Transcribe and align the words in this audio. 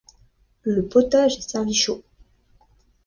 Le 0.63 0.87
potage 0.87 1.37
est 1.37 1.47
servi 1.47 1.75
chaud. 1.75 2.03